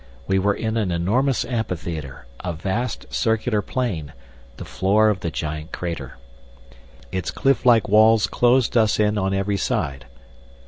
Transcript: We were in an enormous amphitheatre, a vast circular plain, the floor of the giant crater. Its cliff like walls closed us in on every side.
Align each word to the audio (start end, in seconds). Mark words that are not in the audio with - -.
We 0.25 0.39
were 0.39 0.55
in 0.55 0.77
an 0.77 0.89
enormous 0.91 1.45
amphitheatre, 1.45 2.25
a 2.39 2.53
vast 2.53 3.05
circular 3.13 3.61
plain, 3.61 4.13
the 4.57 4.65
floor 4.65 5.09
of 5.09 5.19
the 5.19 5.29
giant 5.29 5.71
crater. 5.71 6.17
Its 7.11 7.29
cliff 7.29 7.67
like 7.67 7.87
walls 7.87 8.25
closed 8.25 8.75
us 8.75 8.99
in 8.99 9.19
on 9.19 9.35
every 9.35 9.57
side. 9.57 10.07